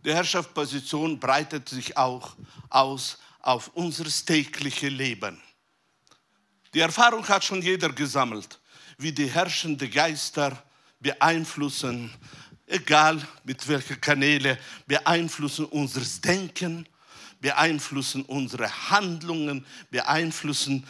[0.04, 2.36] Die Herrschaftsposition breitet sich auch
[2.68, 5.40] aus auf unser tägliches Leben.
[6.74, 8.58] Die Erfahrung hat schon jeder gesammelt,
[8.98, 10.60] wie die herrschenden Geister
[10.98, 12.12] beeinflussen,
[12.66, 16.88] egal mit welchen Kanälen, beeinflussen unser Denken,
[17.40, 20.84] beeinflussen unsere Handlungen, beeinflussen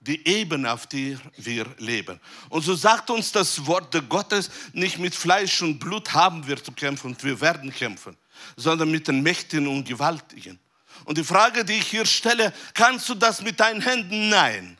[0.00, 2.20] die Ebene, auf der wir leben.
[2.50, 6.72] Und so sagt uns das Wort Gottes, nicht mit Fleisch und Blut haben wir zu
[6.72, 8.14] kämpfen und wir werden kämpfen,
[8.56, 10.60] sondern mit den Mächtigen und Gewaltigen.
[11.04, 14.28] Und die Frage, die ich hier stelle, kannst du das mit deinen Händen?
[14.28, 14.78] Nein.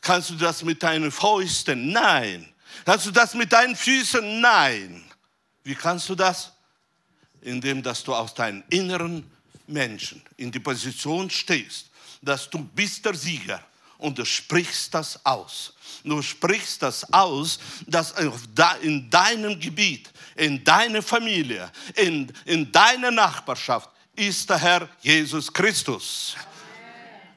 [0.00, 1.92] Kannst du das mit deinen Fäusten?
[1.92, 2.52] Nein.
[2.84, 4.40] Kannst du das mit deinen Füßen?
[4.40, 5.04] Nein.
[5.64, 6.52] Wie kannst du das?
[7.40, 9.28] Indem, dass du aus deinem inneren
[9.66, 13.62] Menschen in die Position stehst, dass du bist der Sieger
[13.98, 15.74] und du sprichst das aus.
[16.04, 18.14] Du sprichst das aus, dass
[18.82, 26.36] in deinem Gebiet, in deiner Familie, in, in deiner Nachbarschaft ist der Herr Jesus Christus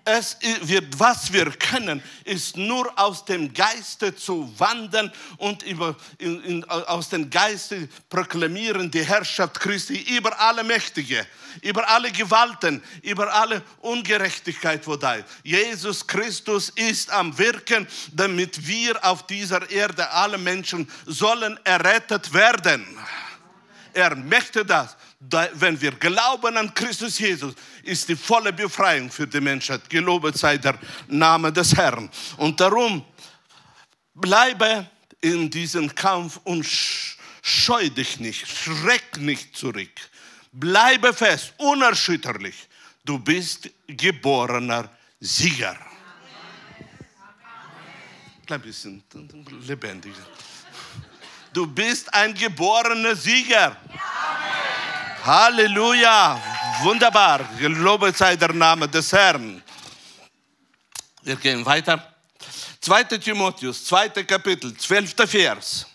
[0.05, 6.43] es wird, was wir können, ist nur aus dem Geiste zu wandern und über, in,
[6.43, 11.25] in, aus dem Geiste proklamieren die Herrschaft Christi über alle Mächtige,
[11.63, 15.25] über alle Gewalten, über alle Ungerechtigkeit, wo da ist.
[15.43, 22.85] Jesus Christus ist am Wirken, damit wir auf dieser Erde, alle Menschen sollen errettet werden.
[23.91, 27.53] Er möchte das wenn wir glauben an Christus Jesus,
[27.83, 29.89] ist die volle Befreiung für die Menschheit.
[29.89, 32.09] Gelobet sei der Name des Herrn.
[32.37, 33.03] Und darum
[34.13, 34.89] bleibe
[35.21, 36.65] in diesem Kampf und
[37.41, 39.91] scheu dich nicht, schreck nicht zurück.
[40.51, 42.67] Bleibe fest, unerschütterlich.
[43.03, 44.89] Du bist geborener
[45.19, 45.77] Sieger.
[48.47, 49.03] Ein bisschen
[49.67, 50.25] lebendiger.
[51.51, 53.77] Du bist ein geborener Sieger.
[53.87, 54.54] Amen.
[55.25, 56.39] Halleluja.
[56.83, 57.43] Wunderbar.
[57.57, 59.59] Gelobet sei der Name des Herrn.
[61.23, 62.13] Wir gehen weiter.
[62.81, 63.17] 2.
[63.17, 64.09] Timotheus, 2.
[64.23, 65.15] Kapitel, 12.
[65.27, 65.87] Vers.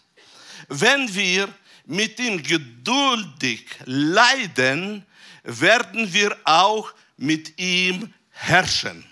[0.66, 1.48] Wenn wir
[1.86, 5.06] mit ihm geduldig leiden,
[5.44, 9.06] werden wir auch mit ihm herrschen.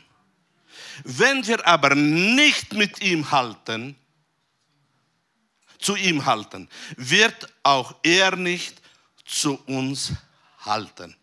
[1.04, 3.94] Wenn wir aber nicht mit ihm halten,
[5.78, 8.82] zu ihm halten, wird auch er nicht
[9.28, 10.12] zu uns
[10.64, 11.14] halten.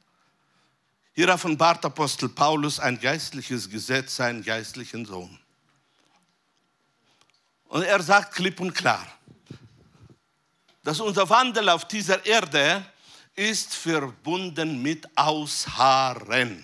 [1.14, 5.39] Hier offenbart Apostel Paulus ein geistliches Gesetz seinen geistlichen Sohn.
[7.68, 9.06] Und er sagt klipp und klar,
[10.84, 12.86] dass unser Wandel auf dieser Erde
[13.36, 16.64] ist verbunden mit Ausharren.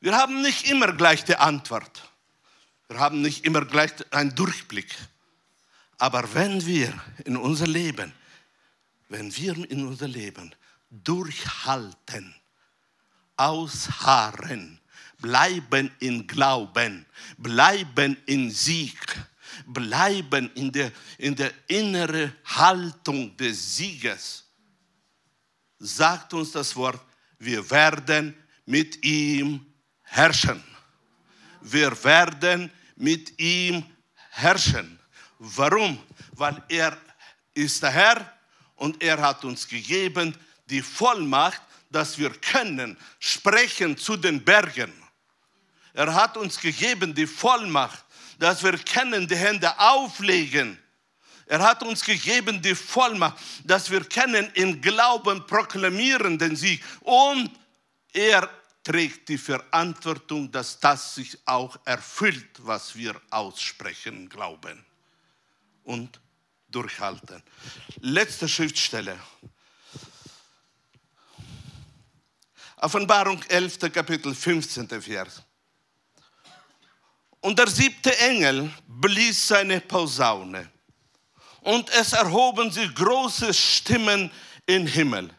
[0.00, 2.02] Wir haben nicht immer gleich die Antwort.
[2.88, 4.94] Wir haben nicht immer gleich einen Durchblick.
[5.98, 6.92] Aber wenn wir
[7.24, 8.12] in unser Leben
[9.08, 10.54] wenn wir in unser Leben
[10.90, 12.34] durchhalten,
[13.36, 14.80] ausharren,
[15.20, 17.06] bleiben in Glauben,
[17.36, 18.98] bleiben in Sieg,
[19.66, 24.44] bleiben in der, in der inneren Haltung des Sieges,
[25.78, 27.00] sagt uns das Wort,
[27.38, 28.34] wir werden
[28.66, 29.64] mit ihm
[30.02, 30.62] herrschen.
[31.60, 33.84] Wir werden mit ihm
[34.30, 34.98] herrschen.
[35.38, 35.98] Warum?
[36.32, 36.96] Weil er
[37.54, 38.37] ist der Herr
[38.78, 40.34] und er hat uns gegeben
[40.66, 41.60] die Vollmacht,
[41.90, 44.92] dass wir können sprechen zu den Bergen.
[45.94, 48.04] Er hat uns gegeben die Vollmacht,
[48.38, 50.78] dass wir können die Hände auflegen.
[51.46, 56.84] Er hat uns gegeben die Vollmacht, dass wir können in Glauben proklamieren den Sieg.
[57.00, 57.50] Und
[58.12, 58.48] er
[58.84, 64.84] trägt die Verantwortung, dass das sich auch erfüllt, was wir aussprechen, glauben.
[65.84, 66.20] Und
[66.68, 67.42] durchhalten.
[68.00, 69.18] Letzte Schriftstelle.
[72.76, 73.92] Offenbarung 11.
[73.92, 74.88] Kapitel 15.
[75.02, 75.42] Vers.
[77.40, 80.70] Und der siebte Engel blies seine Posaune.
[81.60, 84.30] Und es erhoben sich große Stimmen
[84.66, 85.30] im Himmel.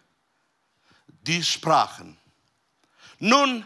[1.21, 2.17] Die sprachen.
[3.19, 3.65] Nun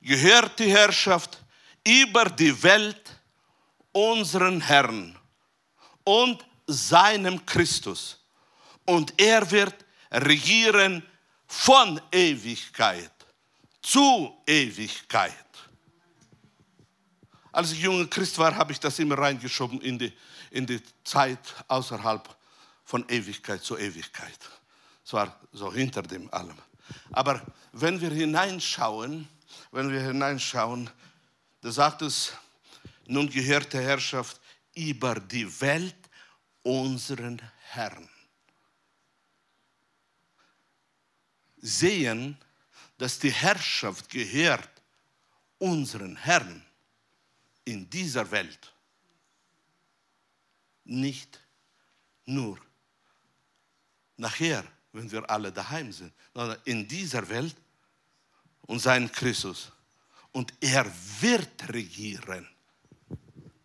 [0.00, 1.42] gehört die Herrschaft
[1.86, 3.20] über die Welt
[3.92, 5.18] unseren Herrn
[6.04, 8.18] und seinem Christus.
[8.84, 9.74] Und er wird
[10.10, 11.02] regieren
[11.46, 13.10] von Ewigkeit
[13.82, 15.32] zu Ewigkeit.
[17.52, 20.12] Als ich junger Christ war, habe ich das immer reingeschoben in die,
[20.50, 21.38] in die Zeit
[21.68, 22.36] außerhalb
[22.84, 24.38] von Ewigkeit zu Ewigkeit.
[25.04, 26.58] Es war so hinter dem allem.
[27.12, 27.40] Aber
[27.72, 29.28] wenn wir hineinschauen,
[29.70, 30.90] wenn wir hineinschauen,
[31.60, 32.32] da sagt es,
[33.06, 34.40] nun gehört der Herrschaft
[34.74, 35.94] über die Welt
[36.64, 37.40] unseren
[37.70, 38.08] Herrn.
[41.58, 42.36] Sehen,
[42.98, 44.68] dass die Herrschaft gehört
[45.58, 46.64] unseren Herrn
[47.64, 48.72] in dieser Welt.
[50.84, 51.40] Nicht
[52.26, 52.58] nur
[54.16, 57.56] nachher, wenn wir alle daheim sind, sondern in dieser Welt
[58.62, 59.72] und sein Christus.
[60.32, 60.90] Und er
[61.20, 62.48] wird regieren.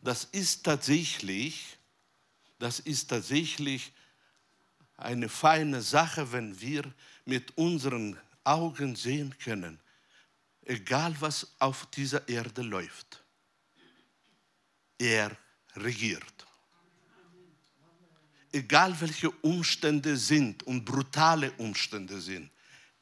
[0.02, 1.79] Das ist tatsächlich,
[2.60, 3.92] das ist tatsächlich
[4.98, 6.84] eine feine Sache, wenn wir
[7.26, 9.80] mit unseren Augen sehen können,
[10.64, 13.24] egal was auf dieser Erde läuft,
[14.98, 15.36] er
[15.76, 16.46] regiert.
[18.52, 22.52] Egal welche Umstände sind und brutale Umstände sind,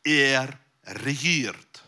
[0.04, 1.84] er regiert.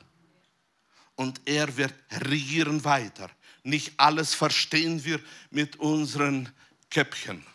[1.16, 3.30] Und er wird regieren weiter.
[3.64, 5.20] Nicht alles verstehen wir
[5.52, 6.50] mit unseren
[6.90, 7.46] Köpfchen.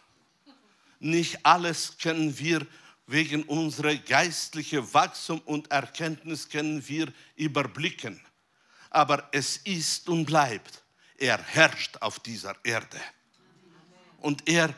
[1.04, 2.66] Nicht alles können wir
[3.06, 8.18] wegen unserer geistlichen Wachstum und Erkenntnis können wir überblicken.
[8.88, 10.82] Aber es ist und bleibt,
[11.18, 12.98] er herrscht auf dieser Erde.
[14.20, 14.72] Und er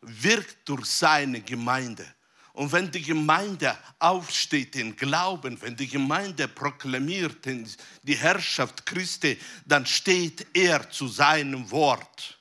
[0.00, 2.04] wirkt durch seine Gemeinde.
[2.54, 7.46] Und wenn die Gemeinde aufsteht in Glauben, wenn die Gemeinde proklamiert
[8.02, 12.40] die Herrschaft Christi, dann steht er zu seinem Wort.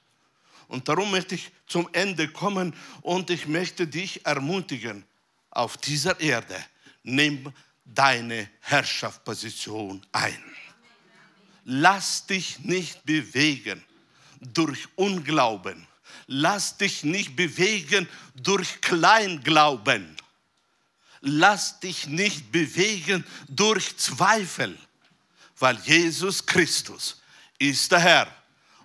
[0.73, 5.05] Und darum möchte ich zum Ende kommen und ich möchte dich ermutigen,
[5.51, 6.55] auf dieser Erde,
[7.03, 7.53] nimm
[7.85, 10.43] deine Herrschaftsposition ein.
[11.63, 13.83] Lass dich nicht bewegen
[14.41, 15.87] durch Unglauben
[16.27, 20.15] Lass dich nicht bewegen durch Kleinglauben.
[21.21, 24.77] Lass dich nicht bewegen durch Zweifel,
[25.57, 27.21] weil Jesus Christus
[27.57, 28.27] ist der Herr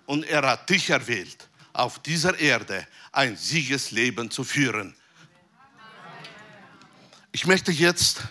[0.05, 1.48] und er hat dich erwählt,
[1.79, 4.95] auf dieser Erde ein Siegesleben zu führen.
[7.31, 8.23] Ich möchte jetzt,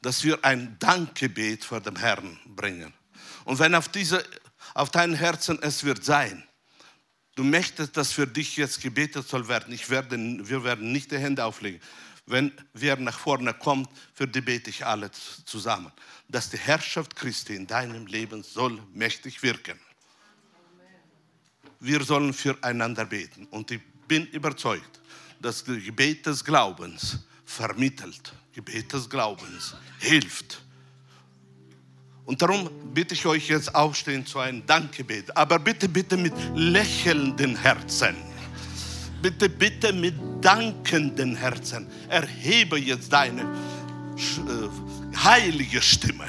[0.00, 2.92] dass wir ein Dankgebet vor dem Herrn bringen.
[3.44, 4.24] Und wenn auf, diese,
[4.74, 6.46] auf dein Herzen es wird sein,
[7.34, 11.18] du möchtest, dass für dich jetzt gebetet soll werden, ich werde, wir werden nicht die
[11.18, 11.80] Hände auflegen.
[12.26, 15.10] Wenn wer nach vorne kommt, für die bete ich alle
[15.44, 15.92] zusammen.
[16.28, 19.78] Dass die Herrschaft Christi in deinem Leben soll mächtig wirken.
[21.80, 23.46] Wir sollen füreinander beten.
[23.50, 25.00] Und ich bin überzeugt,
[25.40, 30.62] dass das Gebet des Glaubens vermittelt, Gebet des Glaubens hilft
[32.26, 35.34] und darum bitte ich euch jetzt aufstehen zu einem Dankgebet.
[35.36, 38.16] Aber bitte, bitte mit lächelnden Herzen.
[39.22, 41.86] Bitte, bitte mit dankenden Herzen.
[42.08, 46.26] Erhebe jetzt deine äh, heilige Stimme.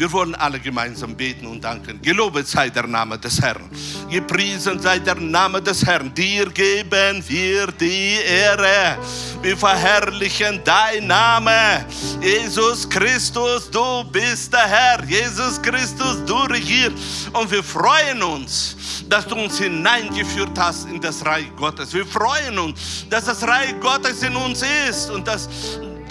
[0.00, 2.00] Wir wollen alle gemeinsam beten und danken.
[2.00, 3.68] Gelobet sei der Name des Herrn.
[4.08, 6.10] Gepriesen sei der Name des Herrn.
[6.14, 8.96] Dir geben wir die Ehre.
[9.42, 11.84] Wir verherrlichen dein Name.
[12.22, 15.04] Jesus Christus, du bist der Herr.
[15.04, 17.28] Jesus Christus, du regierst.
[17.34, 21.92] Und wir freuen uns, dass du uns hineingeführt hast in das Reich Gottes.
[21.92, 25.46] Wir freuen uns, dass das Reich Gottes in uns ist und dass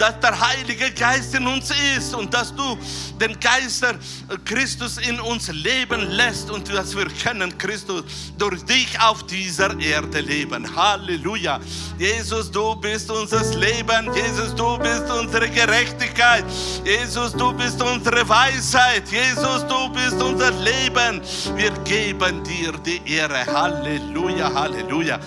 [0.00, 2.78] dass der Heilige Geist in uns ist und dass du
[3.20, 3.84] den Geist
[4.46, 8.04] Christus in uns leben lässt und dass wir können Christus
[8.38, 10.74] durch dich auf dieser Erde leben.
[10.74, 11.60] Halleluja.
[11.98, 14.10] Jesus, du bist unser Leben.
[14.14, 16.46] Jesus, du bist unsere Gerechtigkeit.
[16.82, 19.02] Jesus, du bist unsere Weisheit.
[19.10, 21.20] Jesus, du bist unser Leben.
[21.56, 23.44] Wir geben dir die Ehre.
[23.44, 25.18] Halleluja, Halleluja.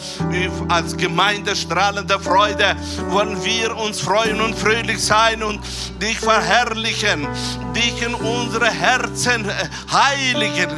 [0.67, 2.75] Als Gemeinde strahlender Freude
[3.09, 5.59] wollen wir uns freuen und fröhlich sein und
[6.01, 7.27] dich verherrlichen,
[7.75, 9.45] dich in unsere Herzen
[9.91, 10.69] heiligen.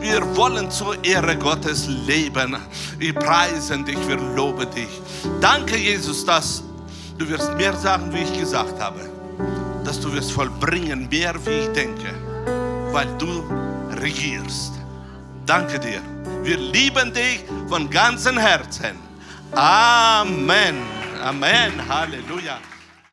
[0.00, 2.56] Wir wollen zur Ehre Gottes leben.
[2.98, 5.00] Wir preisen dich, wir loben dich.
[5.40, 6.62] Danke, Jesus, dass
[7.18, 9.00] du wirst mehr sagen, wie ich gesagt habe.
[9.84, 12.14] Dass du wirst vollbringen, mehr wie ich denke,
[12.92, 13.42] weil du
[14.00, 14.74] regierst.
[15.46, 16.00] Danke dir.
[16.44, 18.96] Wir lieben dich von ganzem Herzen.
[19.52, 20.76] Amen.
[21.20, 21.72] Amen.
[21.88, 22.58] Halleluja.